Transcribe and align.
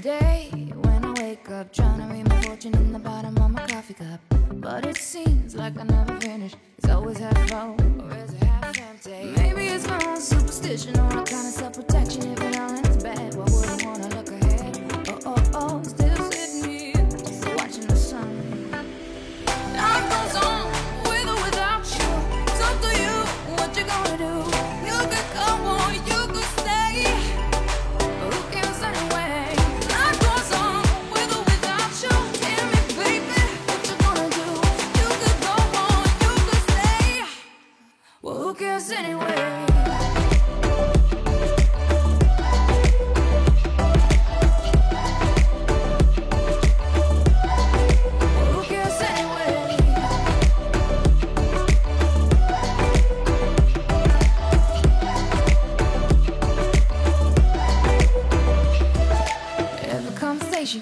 day 0.00 0.48
when 0.76 1.04
I 1.04 1.12
wake 1.20 1.50
up 1.50 1.72
trying 1.72 2.00
to 2.00 2.06
read 2.14 2.26
my 2.28 2.40
fortune 2.42 2.74
in 2.74 2.92
the 2.92 2.98
bottom 2.98 3.36
of 3.36 3.50
my 3.50 3.66
coffee 3.66 3.94
cup. 3.94 4.20
But 4.54 4.86
it 4.86 4.96
seems 4.96 5.54
like 5.54 5.78
I 5.78 5.82
never 5.82 6.18
finish. 6.20 6.54
It's 6.78 6.88
always 6.88 7.18
half 7.18 7.50
full 7.50 7.76
or 8.02 8.16
is 8.16 8.32
it 8.32 8.42
half 8.44 8.78
empty? 8.78 9.32
Maybe 9.36 9.66
it's 9.66 9.86
my 9.86 10.02
own 10.06 10.20
superstition 10.20 10.98
or 10.98 11.06
a 11.06 11.24
kind 11.24 11.46
of 11.48 11.52
self 11.52 11.74
protection. 11.74 12.32
If 12.32 12.40
it 12.40 12.58
all 12.58 12.70
ends 12.70 13.02
bad, 13.02 13.34
why 13.34 13.44
would 13.44 13.68
I 13.68 13.86
wanna 13.86 14.08
look 14.16 14.30
ahead? 14.30 14.80
Oh, 15.08 15.36
oh, 15.36 15.50
oh, 15.54 15.82
still 15.82 16.29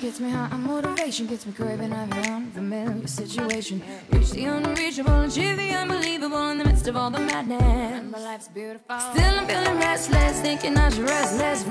gets 0.08 0.20
me 0.20 0.30
high, 0.30 0.48
and 0.50 0.64
motivation 0.64 1.26
gets 1.26 1.46
me 1.46 1.52
craving 1.52 1.92
every 1.92 2.30
unfamiliar 2.30 3.06
situation. 3.06 3.82
Reach 4.10 4.30
the 4.30 4.44
unreachable, 4.46 5.20
achieve 5.20 5.56
the 5.56 5.70
unbelievable 5.70 6.50
in 6.50 6.58
the 6.58 6.64
midst 6.64 6.88
of 6.88 6.96
all 6.96 7.10
the 7.10 7.20
madness. 7.20 7.57
Still 8.86 9.38
I'm 9.38 9.46
feeling 9.46 9.78
restless, 9.78 10.40
thinking 10.40 10.76
I 10.76 10.90
should 10.90 11.08
rest 11.08 11.38
less, 11.38 11.64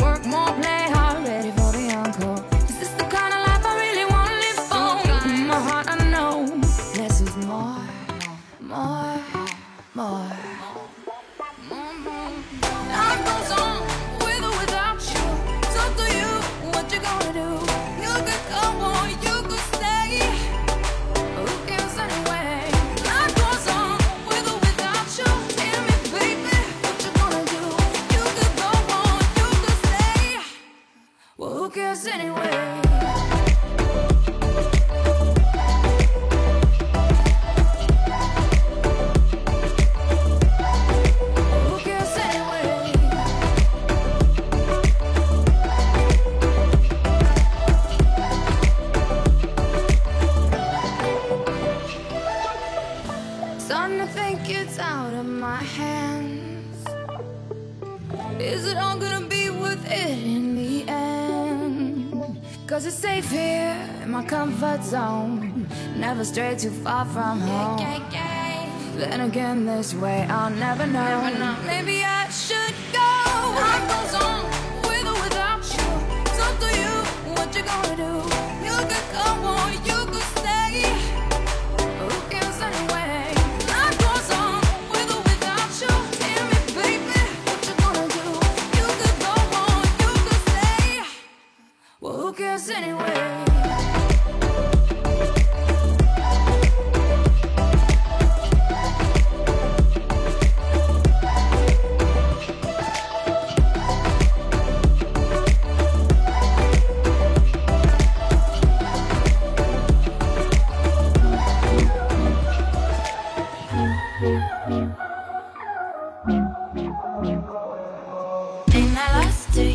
far 66.87 67.05
from 67.05 67.41
home. 67.41 67.79
Then 68.95 69.19
again, 69.21 69.65
this 69.65 69.93
way 69.93 70.25
I'll 70.29 70.49
never 70.49 70.87
know. 70.87 71.19
Maybe 71.21 71.43
I 71.43 71.56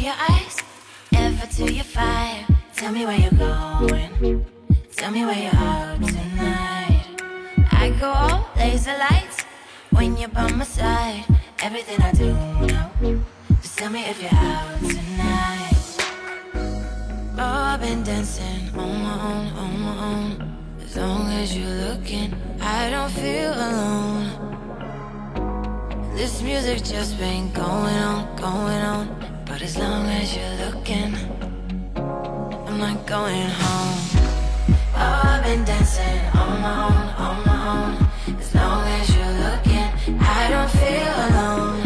your 0.03 0.15
eyes? 0.29 0.57
Ever 1.15 1.47
to 1.47 1.73
your 1.73 1.85
fire? 1.85 2.45
Tell 2.75 2.93
me 2.93 3.07
where 3.07 3.19
you're 3.19 3.31
going. 3.31 4.45
Tell 4.97 5.13
me 5.13 5.25
where 5.25 5.39
you're 5.39 5.55
out 5.55 6.03
tonight. 6.03 7.07
I 7.71 7.91
go 8.01 8.11
all 8.11 8.49
laser 8.57 8.97
lights 8.99 9.45
when 9.91 10.17
you're 10.17 10.29
by 10.29 10.51
my 10.51 10.65
side. 10.65 11.25
Everything 11.63 12.03
I 12.03 12.13
do 12.13 12.33
now. 12.67 12.91
Just 13.61 13.79
tell 13.79 13.91
me 13.91 14.05
if 14.07 14.21
you're 14.21 14.35
out 14.35 14.81
tonight. 14.81 15.77
Oh, 17.39 17.63
I've 17.71 17.81
been 17.81 18.03
dancing 18.03 18.77
on 18.77 19.03
my 19.03 19.17
own, 19.31 19.47
on 19.63 19.81
my 19.81 19.95
own. 20.11 20.31
As 20.83 20.97
long 20.97 21.31
as 21.31 21.57
you're 21.57 21.77
looking, 21.87 22.34
I 22.61 22.91
don't 22.91 23.13
feel 23.13 23.55
alone. 23.55 24.27
This 26.17 26.43
music 26.43 26.83
just 26.83 27.19
been 27.19 27.53
going 27.53 28.01
on, 28.11 28.37
going 28.37 28.83
on. 28.83 29.31
But 29.53 29.61
as 29.61 29.77
long 29.77 30.07
as 30.07 30.35
you're 30.35 30.57
looking, 30.65 31.15
I'm 31.95 32.79
not 32.79 33.07
going 33.07 33.51
home. 33.61 33.99
Oh, 34.97 35.21
I've 35.25 35.45
been 35.45 35.63
dancing 35.63 36.21
on 36.33 36.63
my 36.63 36.85
own, 36.87 37.09
on 37.27 37.37
my 37.45 37.59
own. 37.75 37.93
As 38.41 38.55
long 38.55 38.83
as 38.89 39.15
you're 39.15 39.37
looking, 39.45 39.91
I 40.21 40.49
don't 40.49 40.71
feel 40.81 41.15
alone. 41.29 41.83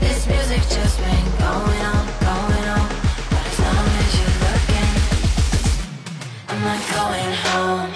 This 0.00 0.26
music 0.26 0.62
just 0.62 0.98
been 0.98 1.26
going 1.44 1.82
on, 1.92 2.06
going 2.24 2.66
on. 2.76 2.88
But 3.28 3.44
as 3.52 3.58
long 3.60 3.86
as 4.00 4.10
you're 4.18 4.38
looking, 4.48 4.92
I'm 6.48 6.60
not 6.64 6.80
going 6.96 7.32
home. 7.44 7.95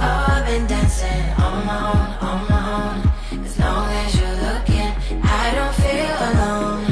I've 0.00 0.46
been 0.46 0.66
dancing 0.66 1.24
on 1.42 1.66
my 1.66 1.78
own, 1.90 2.08
on 2.28 2.48
my 2.48 2.62
own. 2.78 3.44
As 3.44 3.58
long 3.58 3.88
as 3.90 4.14
you're 4.18 4.38
looking, 4.48 4.90
I 5.22 5.54
don't 5.56 5.74
feel 5.82 6.16
alone. 6.30 6.84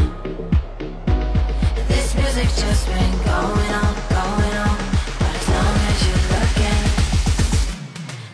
This 1.89 2.15
music 2.15 2.49
just 2.65 2.87
been 2.89 3.13
going 3.23 3.73
on, 3.83 3.95
going 4.11 4.57
on. 4.67 4.79
As 5.39 5.49
long 5.55 5.77
as 5.91 5.99
you're 6.07 6.27
looking, 6.35 6.83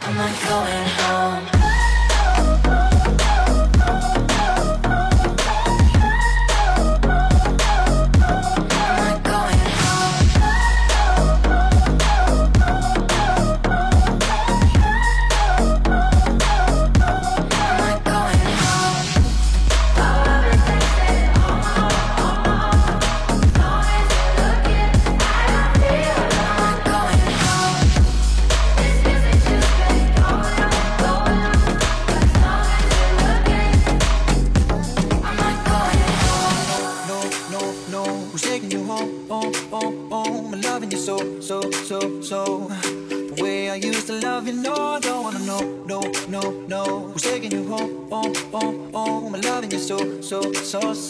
I'm 0.02 0.14
not 0.16 0.34
going 0.48 0.88
home. 1.00 1.61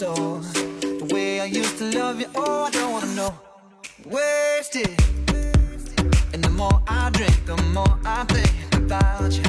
So. 0.03 0.41
The 0.81 1.09
way 1.15 1.41
I 1.41 1.45
used 1.45 1.79
to 1.79 1.85
love 1.97 2.19
you, 2.19 2.27
oh, 2.35 2.65
I 2.65 2.71
don't 2.71 2.93
wanna 2.93 3.15
know. 3.15 3.33
Wasted. 4.05 5.01
And 6.33 6.43
the 6.43 6.51
more 6.51 6.83
I 6.89 7.11
drink, 7.11 7.37
the 7.47 7.57
more 7.77 7.95
I 8.05 8.25
think 8.35 8.57
about 8.75 9.31
you. 9.39 9.49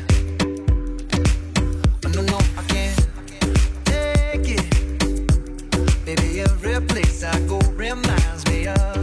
Oh, 2.05 2.09
no, 2.15 2.21
no, 2.33 2.39
I 2.59 2.63
can't 2.73 3.07
take 3.85 4.47
it. 4.59 4.67
Baby, 6.05 6.41
every 6.41 6.79
place 6.85 7.23
I 7.23 7.35
go 7.47 7.57
reminds 7.85 8.45
me 8.45 8.67
of 8.67 9.02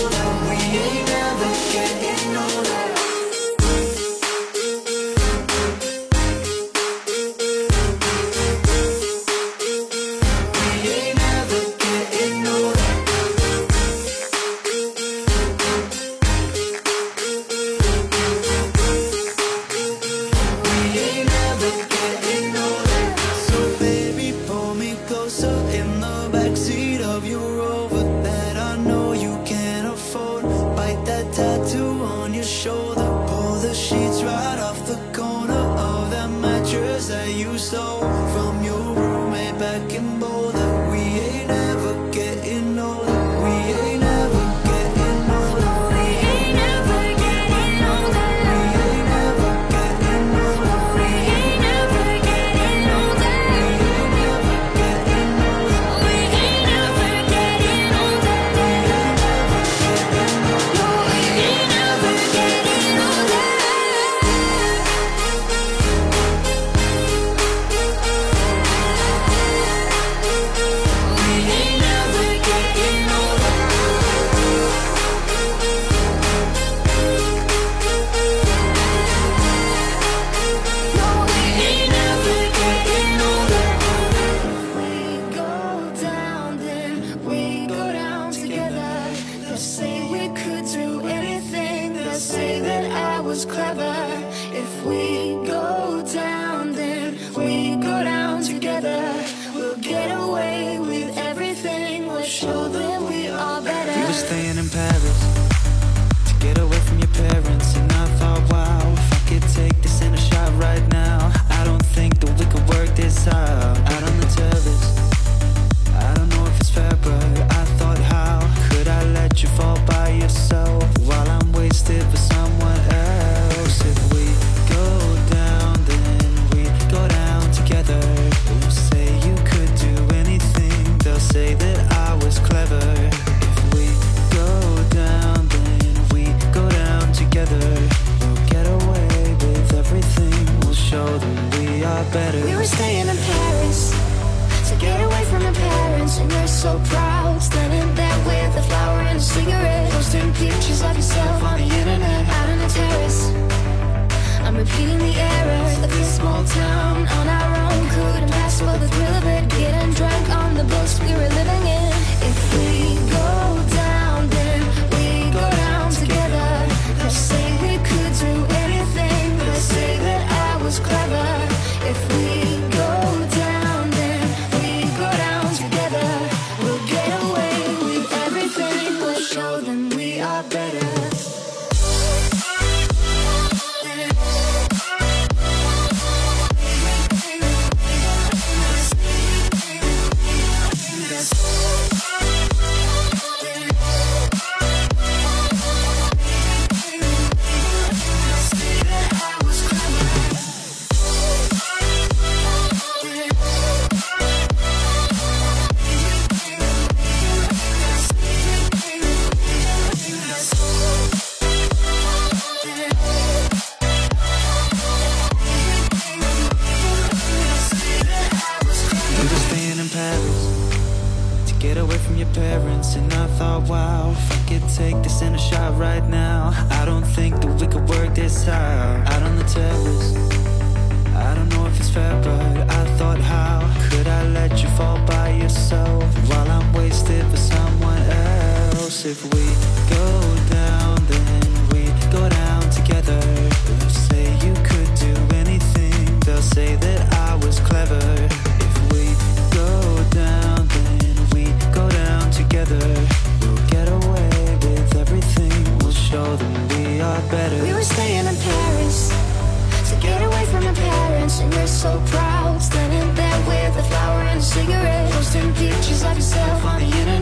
yourself 266.41 266.65
on 266.65 266.79
the 266.79 266.85
internet 266.85 267.20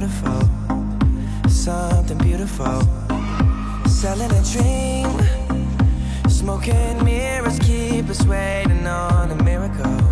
beautiful, 0.00 0.40
something 1.46 2.16
beautiful. 2.18 2.80
Selling 3.86 4.30
a 4.30 4.42
dream, 4.50 5.10
smoking 6.26 7.04
mirrors 7.04 7.58
keep 7.58 8.08
us 8.08 8.24
waiting 8.24 8.86
on 8.86 9.30
a 9.30 9.42
miracle. 9.44 10.09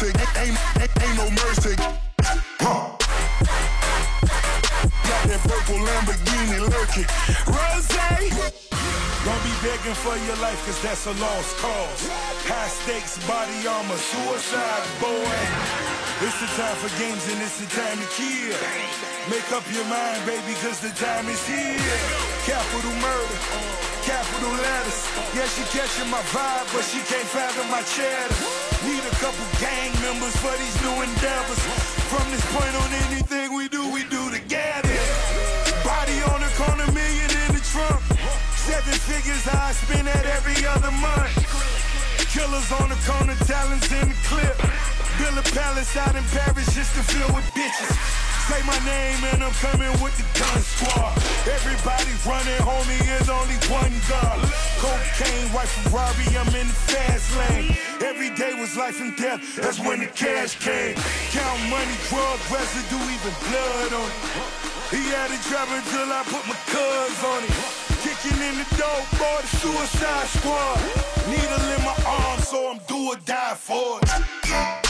Mercy, 0.00 0.18
ain't, 0.38 0.58
ain't, 0.80 1.02
ain't 1.02 1.16
no 1.16 1.30
mercy. 1.30 1.74
Huh. 2.60 2.96
Got 5.08 5.22
that 5.28 5.40
purple 5.44 5.76
Lamborghini 5.76 6.60
lurking. 6.60 7.08
Rose! 7.46 7.88
Don't 9.20 9.44
be 9.44 9.52
begging 9.60 9.94
for 10.00 10.16
your 10.24 10.36
life, 10.40 10.56
cause 10.64 10.80
that's 10.80 11.04
a 11.06 11.12
lost 11.20 11.56
cause. 11.58 12.08
High 12.48 12.72
stakes, 12.72 13.20
body 13.28 13.68
armor, 13.68 13.96
suicide, 13.96 14.84
boy. 14.96 15.36
It's 16.24 16.40
the 16.40 16.48
time 16.56 16.76
for 16.80 16.88
games 16.96 17.24
and 17.28 17.40
it's 17.42 17.60
the 17.60 17.68
time 17.68 18.00
to 18.00 18.08
kill. 18.16 18.56
Make 19.28 19.44
up 19.52 19.64
your 19.72 19.84
mind, 19.84 20.24
baby, 20.24 20.56
cause 20.64 20.80
the 20.80 20.92
time 20.96 21.28
is 21.28 21.44
here. 21.46 22.00
Capital 22.48 22.94
murder, 23.04 23.38
capital 24.08 24.52
letters. 24.56 24.98
Yeah, 25.36 25.48
she 25.52 25.62
catching 25.68 26.08
my 26.08 26.24
vibe, 26.32 26.72
but 26.72 26.84
she 26.88 27.04
can't 27.04 27.28
fathom 27.28 27.68
my 27.70 27.82
cheddar. 27.84 28.59
Need 28.80 29.04
a 29.04 29.14
couple 29.20 29.44
gang 29.60 29.92
members 30.00 30.34
for 30.40 30.56
these 30.56 30.76
new 30.80 30.96
endeavors. 31.04 31.60
From 32.08 32.24
this 32.32 32.40
point 32.48 32.74
on, 32.80 32.88
anything 33.12 33.52
we 33.54 33.68
do, 33.68 33.92
we 33.92 34.04
do 34.08 34.30
together. 34.32 34.96
Body 35.84 36.16
on 36.32 36.40
the 36.40 36.48
corner, 36.56 36.88
million 36.92 37.28
in 37.44 37.50
the 37.52 37.62
trunk. 37.72 38.00
Seven 38.56 38.96
figures 39.04 39.44
I 39.48 39.72
spend 39.72 40.08
that 40.08 40.24
every 40.24 40.64
other 40.64 40.90
month. 40.96 41.28
Killers 42.32 42.72
on 42.80 42.88
the 42.88 42.96
corner, 43.04 43.36
talents 43.44 43.92
in 43.92 44.08
the 44.08 44.18
clip. 44.24 44.56
Build 45.20 45.36
a 45.36 45.46
palace 45.52 45.94
out 45.98 46.16
in 46.16 46.24
Paris 46.32 46.72
just 46.74 46.96
to 46.96 47.02
fill 47.04 47.34
with 47.36 47.44
bitches. 47.52 48.29
Say 48.50 48.66
my 48.66 48.78
name 48.82 49.22
and 49.30 49.44
I'm 49.44 49.54
coming 49.62 49.94
with 50.02 50.10
the 50.18 50.26
gun 50.34 50.58
squad. 50.58 51.14
Everybody 51.46 52.10
running, 52.26 52.58
homie, 52.66 52.98
is 53.22 53.30
only 53.30 53.54
one 53.70 53.94
gun. 54.10 54.42
Cocaine, 54.82 55.46
white 55.54 55.70
Ferrari, 55.70 56.26
I'm 56.34 56.50
in 56.58 56.66
the 56.66 56.78
fast 56.90 57.30
lane. 57.38 57.78
Every 58.02 58.34
day 58.34 58.58
was 58.58 58.76
life 58.76 59.00
and 59.00 59.14
death, 59.16 59.38
that's 59.54 59.78
when 59.78 60.00
the 60.00 60.06
cash 60.06 60.58
came. 60.58 60.96
Count 61.30 61.62
money, 61.70 61.94
drug 62.10 62.42
residue, 62.50 62.98
even 63.14 63.34
blood 63.46 63.92
on 64.02 64.10
it. 64.10 64.18
He 64.90 65.02
had 65.14 65.30
it 65.30 65.42
driving 65.46 65.86
till 65.86 66.10
I 66.10 66.26
put 66.26 66.42
my 66.50 66.58
cuz 66.74 67.18
on 67.22 67.46
it. 67.46 67.54
Kicking 68.02 68.34
in 68.34 68.58
the 68.58 68.66
door, 68.74 69.00
boy, 69.14 69.38
the 69.46 69.50
suicide 69.62 70.26
squad. 70.26 70.74
Needle 71.30 71.66
in 71.70 71.82
my 71.86 71.94
arm, 72.02 72.40
so 72.42 72.74
I'm 72.74 72.80
do 72.90 73.14
or 73.14 73.16
die 73.22 73.54
for 73.54 74.02
it. 74.02 74.89